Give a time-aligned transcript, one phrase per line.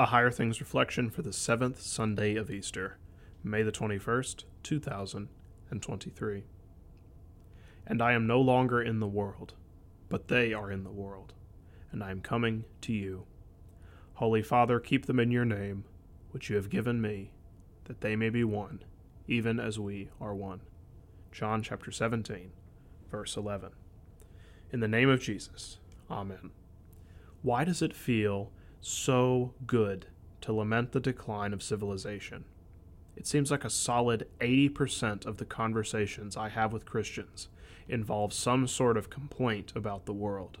[0.00, 2.98] A Higher Things reflection for the seventh Sunday of Easter,
[3.42, 6.44] May the 21st, 2023.
[7.84, 9.54] And I am no longer in the world,
[10.08, 11.34] but they are in the world,
[11.90, 13.24] and I am coming to you.
[14.14, 15.82] Holy Father, keep them in your name,
[16.30, 17.32] which you have given me,
[17.86, 18.84] that they may be one,
[19.26, 20.60] even as we are one.
[21.32, 22.52] John chapter 17,
[23.10, 23.70] verse 11.
[24.70, 26.50] In the name of Jesus, Amen.
[27.42, 30.06] Why does it feel so good
[30.40, 32.44] to lament the decline of civilization.
[33.16, 37.48] It seems like a solid 80% of the conversations I have with Christians
[37.88, 40.58] involve some sort of complaint about the world.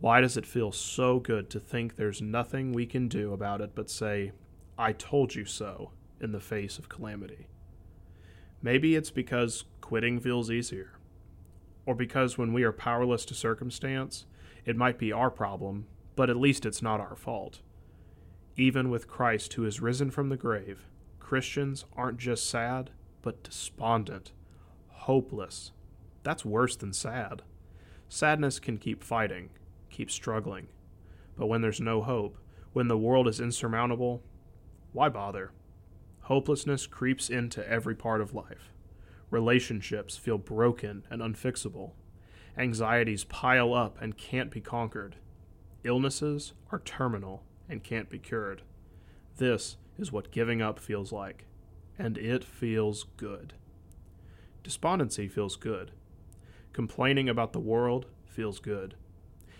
[0.00, 3.74] Why does it feel so good to think there's nothing we can do about it
[3.74, 4.32] but say,
[4.76, 7.46] I told you so, in the face of calamity?
[8.60, 10.98] Maybe it's because quitting feels easier.
[11.86, 14.26] Or because when we are powerless to circumstance,
[14.64, 15.86] it might be our problem
[16.18, 17.60] but at least it's not our fault.
[18.56, 20.84] Even with Christ who is risen from the grave,
[21.20, 22.90] Christians aren't just sad,
[23.22, 24.32] but despondent,
[24.88, 25.70] hopeless.
[26.24, 27.42] That's worse than sad.
[28.08, 29.50] Sadness can keep fighting,
[29.90, 30.66] keep struggling.
[31.36, 32.36] But when there's no hope,
[32.72, 34.20] when the world is insurmountable,
[34.92, 35.52] why bother?
[36.22, 38.72] Hopelessness creeps into every part of life.
[39.30, 41.92] Relationships feel broken and unfixable.
[42.56, 45.14] Anxieties pile up and can't be conquered
[45.88, 48.62] illnesses are terminal and can't be cured.
[49.38, 51.46] This is what giving up feels like,
[51.98, 53.54] and it feels good.
[54.62, 55.90] Despondency feels good.
[56.72, 58.94] Complaining about the world feels good.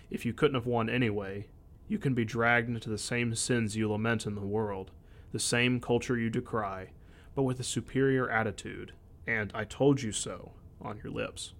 [0.09, 1.47] If you couldn't have won anyway,
[1.87, 4.91] you can be dragged into the same sins you lament in the world,
[5.31, 6.91] the same culture you decry,
[7.33, 8.93] but with a superior attitude,
[9.25, 11.53] and I told you so on your lips.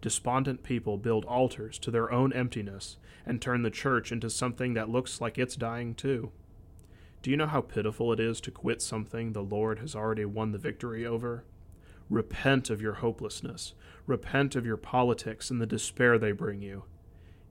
[0.00, 4.88] Despondent people build altars to their own emptiness and turn the church into something that
[4.88, 6.32] looks like it's dying too.
[7.20, 10.52] Do you know how pitiful it is to quit something the Lord has already won
[10.52, 11.44] the victory over?
[12.08, 13.74] Repent of your hopelessness.
[14.06, 16.84] Repent of your politics and the despair they bring you.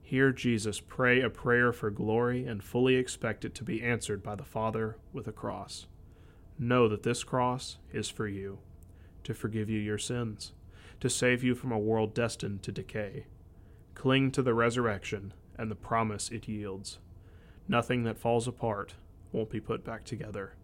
[0.02, 4.36] Hear Jesus pray a prayer for glory and fully expect it to be answered by
[4.36, 5.86] the Father with a cross.
[6.58, 8.58] Know that this cross is for you,
[9.22, 10.54] to forgive you your sins
[11.00, 13.26] to save you from a world destined to decay.
[13.94, 16.98] Cling to the resurrection and the promise it yields.
[17.66, 18.94] Nothing that falls apart
[19.32, 20.54] won't be put back together.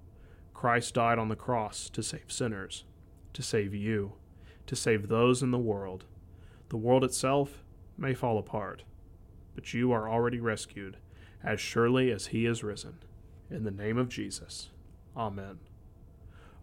[0.55, 2.85] Christ died on the cross to save sinners,
[3.33, 4.15] to save you,
[4.67, 6.05] to save those in the world.
[6.71, 7.63] The world itself
[7.99, 8.85] may fall apart,
[9.55, 10.97] but you are already rescued,
[11.43, 12.99] as surely as He is risen.
[13.51, 14.71] In the name of Jesus.
[15.17, 15.59] Amen.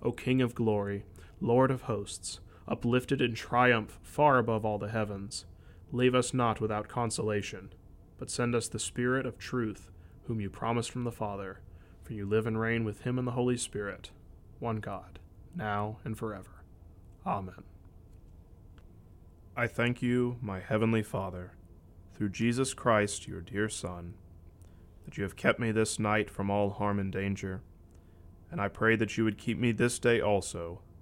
[0.02, 1.06] O King of glory,
[1.40, 5.46] Lord of hosts, uplifted in triumph far above all the heavens.
[5.92, 7.74] Leave us not without consolation,
[8.18, 9.90] but send us the Spirit of truth,
[10.24, 11.60] whom you promised from the Father,
[12.04, 14.12] for you live and reign with him in the Holy Spirit,
[14.60, 15.20] one God,
[15.56, 16.64] now and forever.
[17.26, 17.64] Amen.
[19.56, 21.54] I thank you, my heavenly Father,
[22.14, 24.14] through Jesus Christ, your dear Son,
[25.04, 27.62] that you have kept me this night from all harm and danger,
[28.50, 30.82] and I pray that you would keep me this day also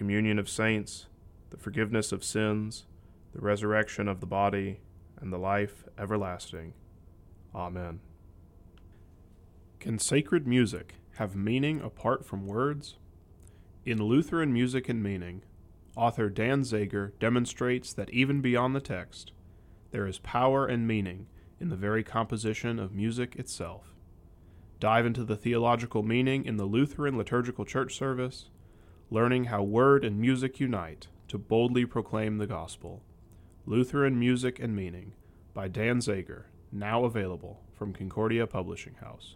[0.00, 1.08] communion of saints,
[1.50, 2.86] the forgiveness of sins,
[3.34, 4.80] the resurrection of the body,
[5.20, 6.72] and the life everlasting.
[7.54, 8.00] Amen.
[9.78, 12.96] Can sacred music have meaning apart from words?
[13.84, 15.42] In Lutheran Music and Meaning,
[15.94, 19.32] author Dan Zager demonstrates that even beyond the text,
[19.90, 21.26] there is power and meaning
[21.60, 23.92] in the very composition of music itself.
[24.78, 28.46] Dive into the theological meaning in the Lutheran liturgical church service,
[29.12, 33.02] learning how word and music unite to boldly proclaim the gospel.
[33.66, 35.14] Lutheran Music and Meaning
[35.52, 39.34] by Dan Zager, now available from Concordia Publishing House.